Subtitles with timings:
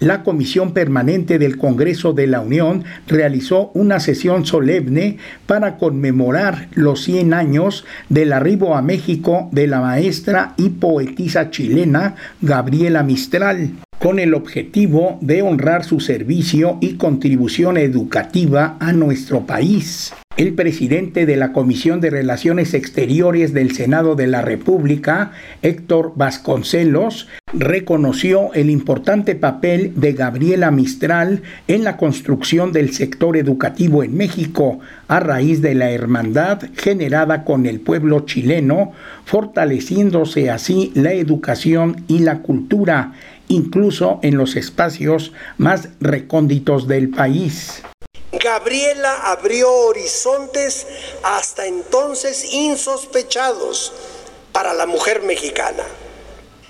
[0.00, 7.02] la Comisión Permanente del Congreso de la Unión realizó una sesión solemne para conmemorar los
[7.04, 14.18] 100 años del arribo a México de la maestra y poetisa chilena Gabriela Mistral con
[14.18, 20.12] el objetivo de honrar su servicio y contribución educativa a nuestro país.
[20.36, 25.32] El presidente de la Comisión de Relaciones Exteriores del Senado de la República,
[25.62, 34.04] Héctor Vasconcelos, reconoció el importante papel de Gabriela Mistral en la construcción del sector educativo
[34.04, 38.92] en México a raíz de la hermandad generada con el pueblo chileno,
[39.24, 43.14] fortaleciéndose así la educación y la cultura,
[43.48, 47.82] incluso en los espacios más recónditos del país.
[48.32, 50.86] Gabriela abrió horizontes
[51.22, 53.92] hasta entonces insospechados
[54.52, 55.84] para la mujer mexicana.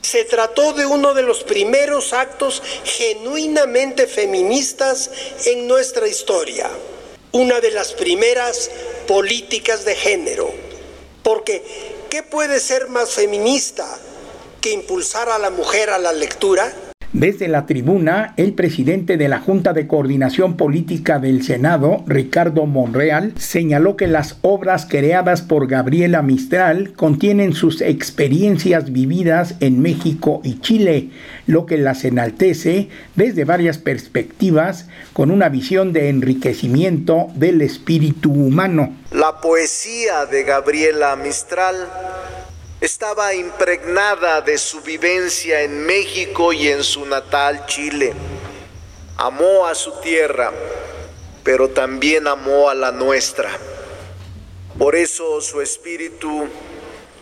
[0.00, 5.10] Se trató de uno de los primeros actos genuinamente feministas
[5.46, 6.70] en nuestra historia,
[7.32, 8.70] una de las primeras
[9.06, 10.50] políticas de género,
[11.22, 11.62] porque
[12.08, 13.98] ¿qué puede ser más feminista
[14.60, 16.72] que impulsar a la mujer a la lectura?
[17.12, 23.34] Desde la tribuna, el presidente de la Junta de Coordinación Política del Senado, Ricardo Monreal,
[23.36, 30.60] señaló que las obras creadas por Gabriela Mistral contienen sus experiencias vividas en México y
[30.60, 31.10] Chile,
[31.48, 38.94] lo que las enaltece desde varias perspectivas con una visión de enriquecimiento del espíritu humano.
[39.10, 41.74] La poesía de Gabriela Mistral
[42.80, 48.14] estaba impregnada de su vivencia en México y en su natal Chile.
[49.18, 50.50] Amó a su tierra,
[51.44, 53.50] pero también amó a la nuestra.
[54.78, 56.46] Por eso su espíritu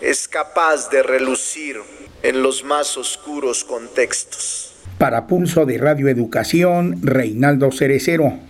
[0.00, 1.76] es capaz de relucir
[2.22, 4.76] en los más oscuros contextos.
[4.98, 8.48] Para Pulso de Radio Educación, Reinaldo Cerecero.